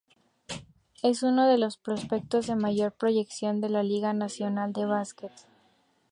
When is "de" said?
1.47-1.59, 2.47-2.55, 3.61-3.69, 4.73-4.85